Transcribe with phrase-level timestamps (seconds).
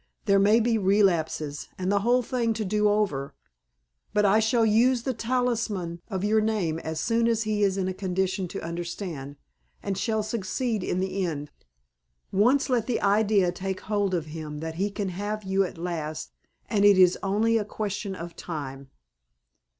[0.25, 3.35] There may be relapses, and the whole thing to do over;
[4.15, 7.87] but I shall use the talisman of your name as soon as he is in
[7.87, 9.35] a condition to understand,
[9.83, 11.51] and shall succeed in the end.
[12.31, 16.31] Once let the idea take hold of him that he can have you at last
[16.67, 18.89] and it is only a question of time."